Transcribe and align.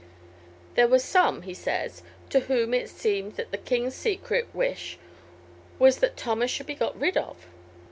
"There 0.73 0.87
were 0.87 0.97
some," 0.97 1.43
he 1.43 1.53
says, 1.53 2.01
"to 2.31 2.39
whom 2.39 2.73
it 2.73 2.89
seemed 2.89 3.33
that 3.35 3.51
the 3.51 3.57
king's 3.59 3.93
secret 3.93 4.47
wish 4.51 4.97
was, 5.77 5.97
that 5.99 6.17
Thomas 6.17 6.49
should 6.49 6.65
be 6.65 6.73
got 6.73 6.99
rid 6.99 7.15
of. 7.17 7.45